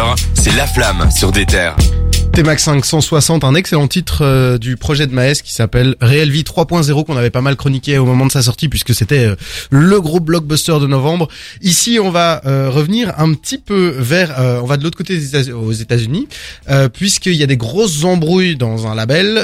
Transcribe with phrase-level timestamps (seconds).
[0.00, 1.76] 20h, c'est La Flamme sur des terres.
[2.40, 7.04] T-Max 560, un excellent titre euh, du projet de Maes qui s'appelle Real Vie 3.0
[7.04, 9.36] qu'on avait pas mal chroniqué au moment de sa sortie puisque c'était euh,
[9.68, 11.28] le gros blockbuster de novembre.
[11.60, 15.36] Ici, on va euh, revenir un petit peu vers, on va de l'autre côté des
[15.36, 16.28] États- aux États-Unis
[16.94, 19.36] puisqu'il y a des grosses embrouilles dans un label,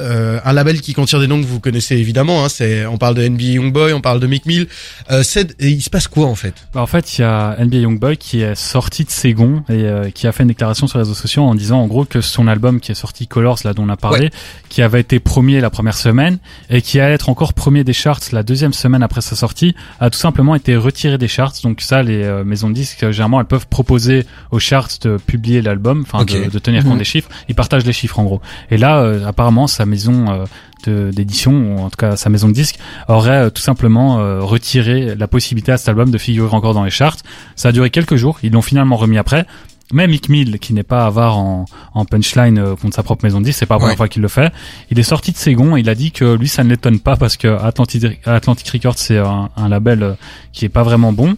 [0.43, 2.47] un label qui contient des noms que vous connaissez évidemment.
[2.47, 4.69] Hein, c'est, on parle de NBA Youngboy, on parle de Mick Mill.
[5.11, 6.55] Euh, c'est- il se passe quoi en fait?
[6.73, 9.73] Bah, en fait, il y a NBA Youngboy qui est sorti de ses gonds et
[9.85, 12.22] euh, qui a fait une déclaration sur les réseaux sociaux en disant en gros que
[12.22, 14.31] son album qui est sorti Colors, là dont on a parlé,
[14.68, 16.39] qui avait été premier la première semaine
[16.71, 20.09] et qui allait être encore premier des charts la deuxième semaine après sa sortie, a
[20.11, 21.53] tout simplement été retiré des charts.
[21.64, 25.18] Donc ça, les euh, maisons de disques, euh, généralement, elles peuvent proposer aux charts de
[25.18, 26.99] publier l'album, enfin de, de tenir compte Mhm.
[26.99, 27.29] des chiffres.
[27.49, 28.40] Ils partagent les chiffres en gros.
[28.71, 30.46] Et là, euh, apparemment, sa maison
[30.87, 32.78] d'édition, ou en tout cas sa maison de disques,
[33.09, 36.91] aurait tout simplement euh, retiré la possibilité à cet album de figurer encore dans les
[36.91, 37.17] charts.
[37.56, 39.47] Ça a duré quelques jours, ils l'ont finalement remis après.
[39.92, 41.64] Même Mick Mill, qui n'est pas avare en,
[41.95, 43.97] en punchline euh, contre sa propre maison de disques, c'est pas la première Ouais.
[43.97, 44.53] fois qu'il le fait.
[44.91, 46.98] Il est sorti de ses gonds, et il a dit que lui ça ne l'étonne
[46.98, 50.12] pas parce que Atlantic, Atlantic Records c'est un, un label euh,
[50.53, 51.37] qui est pas vraiment bon.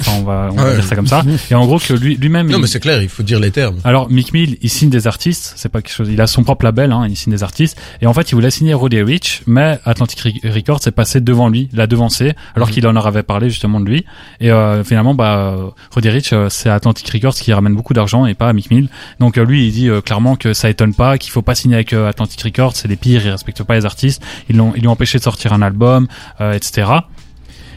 [0.00, 0.74] Enfin on va, on va Ouais.
[0.76, 1.22] dire ça comme ça.
[1.50, 3.50] Et en gros que lui lui-même Non il- mais c'est clair, il faut dire les
[3.50, 3.76] termes.
[3.84, 6.08] alors Mick Mill, il signe des artistes, c'est pas quelque chose.
[6.10, 7.76] Il a son propre label, hein, il signe des artistes.
[8.00, 11.48] Et en fait, il voulait signer Roddy Rich, mais Atlantic Re- Records est passé devant
[11.48, 12.74] lui, l'a devancé, alors Mhm.
[12.74, 14.04] qu'il en avait parlé justement de lui.
[14.40, 15.56] Et euh, finalement, bah,
[15.90, 18.88] Roddy Rich, euh, c'est Atlantic Records qui ramène beaucoup d'argent et pas Mick Mill.
[19.20, 21.76] Donc euh, lui, il dit euh, clairement que ça étonne pas, qu'il faut pas signer
[21.76, 24.22] avec Atlantic Records, c'est les pires, ils respectent pas les artistes.
[24.48, 26.06] Ils l'ont, ils lui ont empêché de sortir un album,
[26.40, 26.88] euh, etc.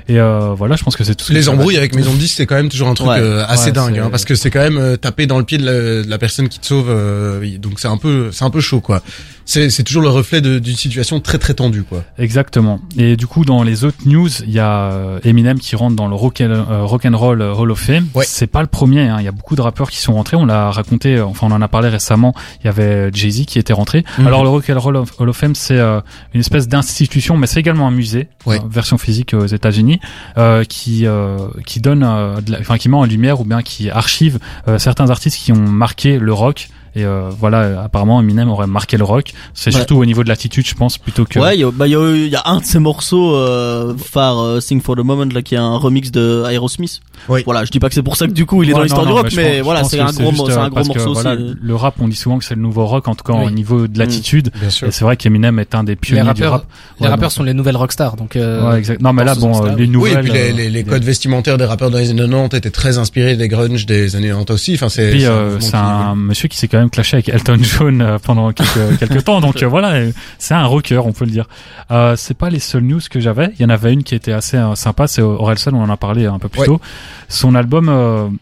[0.08, 1.26] Et euh, voilà, je pense que c'est tout.
[1.26, 3.20] ce Les embrouilles avec Maison de Disques, c'est quand même toujours un truc Ouais.
[3.20, 5.58] euh, assez Ouais, dingue, hein, parce que c'est quand même euh, taper dans le pied
[5.58, 6.88] de la, de la personne qui te sauve.
[6.90, 9.02] euh, donc c'est un peu, c'est un peu chaud, quoi.
[9.46, 12.04] C'est, c'est toujours le reflet de- d'une situation très très tendue, quoi.
[12.18, 12.80] Exactement.
[12.98, 16.08] Et du coup, dans les autres news, il y a euh, Eminem qui rentre dans
[16.08, 18.08] le rock, and- euh, rock and roll Hall of Fame.
[18.16, 18.26] Ouais.
[18.28, 19.02] C'est pas le premier.
[19.08, 19.18] hein.
[19.20, 20.36] Il y a beaucoup de rappeurs qui sont rentrés.
[20.36, 21.16] On l'a raconté.
[21.18, 22.34] euh, Enfin, on en a parlé récemment.
[22.62, 24.04] Il y avait Jay Z qui était rentré.
[24.18, 24.26] Mhm.
[24.28, 26.02] Alors, le rock and roll Hall of Fame, c'est euh,
[26.34, 28.58] une espèce d'institution, mais c'est également un musée, Ouais.
[28.60, 30.00] euh, version physique aux États-Unis,
[30.38, 33.62] euh, qui euh, qui donne, euh, de la- enfin, qui met en lumière ou bien
[33.62, 36.70] qui archive euh, certains artistes qui ont marqué le rock.
[36.98, 39.34] Et euh, voilà, apparemment Eminem aurait marqué le rock.
[39.54, 39.76] C'est Ouais.
[39.78, 41.40] surtout au niveau de l'attitude, je pense, plutôt que.
[41.40, 43.36] Ouais, il y a, bah, il y, a, il y a un de ces morceaux
[43.36, 47.02] euh, euh, Sing for the Moment, là, qui est un remix de Aerosmith.
[47.28, 47.42] Oui.
[47.46, 48.84] Voilà, je dis pas que c'est pour ça que du coup il est Ouais, dans
[48.84, 51.14] l'histoire du rock, mais, pense- voilà, c'est un gros, c'est un gros parce que, morceau
[51.14, 51.36] voilà.
[51.62, 53.46] Le rap, on dit souvent que c'est le nouveau rock, en tout cas Oui.
[53.48, 54.52] au niveau de l'attitude.
[54.60, 54.88] Bien sûr.
[54.88, 56.66] Et c'est vrai qu'Eminem est un des Les pionniers du rap.
[57.00, 58.36] les Ouais, rappeurs donc- sont les nouvelles rockstars, donc.
[58.36, 59.02] Euh, Ouais, exact.
[59.02, 60.22] Non, mais là, bon, euh, les nouvelles.
[60.24, 62.98] oui, et puis les, euh, codes vestimentaires des rappeurs dans les années 90 étaient très
[62.98, 64.74] inspirés des grunge des années 90 aussi.
[64.76, 65.10] Enfin, c'est.
[65.12, 65.26] Puis
[65.60, 69.24] c'est un monsieur qui s'est quand même clashé avec Elton John euh, pendant quelques, quelques
[69.24, 71.46] temps, donc euh, voilà, euh, c'est un rocker, on peut le dire.
[71.92, 73.52] Euh, c'est pas les seules news que j'avais.
[73.58, 76.26] Il y en avait une qui était assez sympa, c'est Orelsan, on en a parlé
[76.26, 76.66] un peu plus Ouais.
[76.68, 76.82] tôt.
[77.28, 78.38] Son album,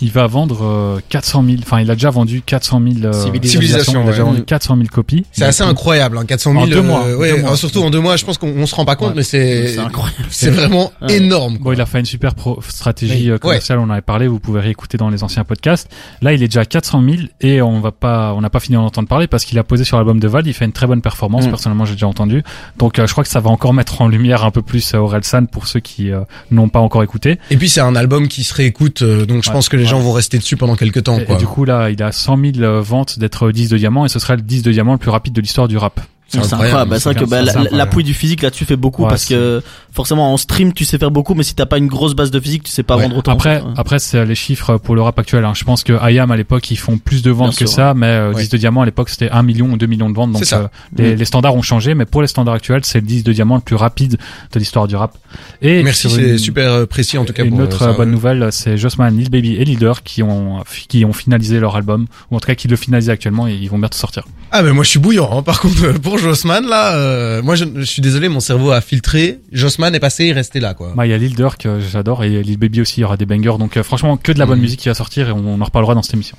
[0.00, 1.56] il va vendre euh, 400 000.
[1.62, 3.12] Enfin, il a déjà vendu 400 000 euh,
[3.42, 4.30] Civilisation, Il a déjà ouais.
[4.30, 5.24] vendu 400 000 copies.
[5.32, 6.64] C'est assez incroyable, hein, 400 000.
[6.64, 7.52] En deux mois, euh, ouais, deux mois.
[7.52, 8.16] euh, surtout en deux mois.
[8.16, 9.14] Je pense qu'on on se rend pas compte, Ouais.
[9.16, 10.24] mais c'est C'est incroyable.
[10.30, 11.58] c'est vraiment énorme.
[11.58, 14.38] Bon, il a fait une super pro- stratégie euh, commerciale, on en avait parlé, vous
[14.40, 15.88] pouvez réécouter dans les anciens podcasts.
[16.22, 18.76] Là, il est déjà à 400 000 et on va pas, on n'a pas fini
[18.76, 20.86] d'en entendre parler parce qu'il a posé sur l'album de Val, il fait une très
[20.86, 21.50] bonne performance, Mm.
[21.50, 22.42] personnellement j'ai déjà entendu.
[22.78, 25.46] Donc euh, je crois que ça va encore mettre en lumière un peu plus Orelsan
[25.46, 26.20] pour ceux qui euh,
[26.50, 27.38] n'ont pas encore écouté.
[27.50, 29.90] Et puis c'est un album qui se réécoute, euh, donc je pense que les Ouais.
[29.90, 31.18] gens vont rester dessus pendant quelques temps.
[31.18, 31.34] Et, Quoi.
[31.34, 34.08] et du coup là, il a 100 000 euh, ventes d'être 10 de diamant et
[34.08, 36.00] ce serait le 10 de diamant le plus rapide de l'histoire du rap.
[36.28, 36.90] C'est incroyable, incroyable.
[36.90, 37.24] Bah, c'est vrai que
[37.70, 40.98] bah, l'appui du physique là-dessus fait beaucoup Ouais, parce que forcément en stream tu sais
[40.98, 43.04] faire beaucoup, mais si t'as pas une grosse base de physique, tu sais pas Ouais.
[43.04, 43.32] vendre autant.
[43.32, 43.72] Après, Ouais.
[43.76, 45.44] après c'est les chiffres pour le rap actuel.
[45.44, 45.52] Hein.
[45.54, 47.94] Je pense que IAM à l'époque ils font plus de ventes Bien que sûr, ça,
[47.94, 48.42] mais euh, Ouais.
[48.42, 50.32] 10 de diamant à l'époque c'était 1 million ou 2 millions de ventes.
[50.32, 50.58] Donc ça.
[50.62, 51.18] euh, les, Mm.
[51.18, 53.60] les standards ont changé, mais pour les standards actuels c'est le 10 de diamant le
[53.62, 54.18] plus rapide
[54.52, 55.16] de l'histoire du rap.
[55.62, 57.44] Et Merci, c'est super euh, précis en tout cas.
[57.44, 57.96] Une pour, autre euh, ça.
[57.96, 62.06] bonne nouvelle, c'est Jossman, Lil Baby et Leader qui ont qui ont finalisé leur album,
[62.30, 64.24] ou en tout cas qui le finalisent actuellement et ils vont bientôt sortir.
[64.52, 65.28] Ah ben moi je suis bouillant.
[65.32, 65.42] Hein.
[65.42, 68.80] Par contre euh, pour Jossman là, euh, moi je, je suis désolé, mon cerveau a
[68.80, 69.40] filtré.
[69.52, 70.92] Jossman est passé, il est resté là quoi.
[70.96, 73.16] Bah, il y a Lil Durk que j'adore et Lil Baby aussi, il y aura
[73.16, 73.56] des bangers.
[73.58, 74.62] Donc euh, franchement, que de la bonne Mhm.
[74.62, 76.36] musique qui va sortir et on, on en reparlera dans cette émission.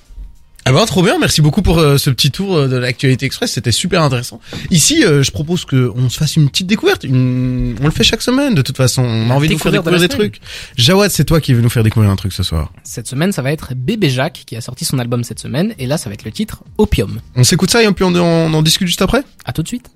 [0.69, 3.53] Ah ben trop bien, merci beaucoup pour euh, ce petit tour euh, de l'actualité express,
[3.53, 4.41] c'était super intéressant.
[4.69, 7.05] Ici, euh, je propose que on se fasse une petite découverte.
[7.05, 7.77] Une...
[7.79, 9.01] On le fait chaque semaine de toute façon.
[9.01, 10.29] On a envie de vous faire de découvrir des semaine.
[10.29, 10.41] trucs.
[10.75, 12.73] Jawad, c'est toi qui veux nous faire découvrir un truc ce soir.
[12.83, 15.87] Cette semaine, ça va être Bébé Jacques qui a sorti son album cette semaine, et
[15.87, 17.21] là, ça va être le titre Opium.
[17.37, 19.23] On s'écoute ça et puis on, on en discute juste après?
[19.45, 19.89] À tout de suite.